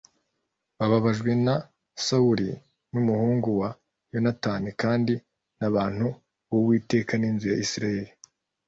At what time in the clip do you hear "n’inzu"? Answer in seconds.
7.17-7.47